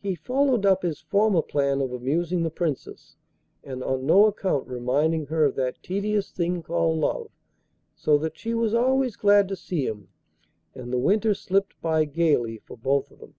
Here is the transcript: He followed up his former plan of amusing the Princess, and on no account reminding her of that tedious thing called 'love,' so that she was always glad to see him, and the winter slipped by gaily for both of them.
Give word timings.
He 0.00 0.16
followed 0.16 0.66
up 0.66 0.82
his 0.82 0.98
former 1.02 1.40
plan 1.40 1.80
of 1.80 1.92
amusing 1.92 2.42
the 2.42 2.50
Princess, 2.50 3.14
and 3.62 3.80
on 3.84 4.04
no 4.04 4.26
account 4.26 4.66
reminding 4.66 5.26
her 5.26 5.44
of 5.44 5.54
that 5.54 5.80
tedious 5.84 6.32
thing 6.32 6.64
called 6.64 6.98
'love,' 6.98 7.30
so 7.94 8.18
that 8.18 8.36
she 8.36 8.54
was 8.54 8.74
always 8.74 9.14
glad 9.14 9.46
to 9.46 9.54
see 9.54 9.86
him, 9.86 10.08
and 10.74 10.92
the 10.92 10.98
winter 10.98 11.32
slipped 11.32 11.80
by 11.80 12.04
gaily 12.06 12.58
for 12.58 12.76
both 12.76 13.08
of 13.12 13.20
them. 13.20 13.36